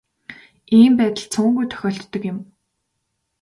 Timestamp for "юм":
2.31-2.37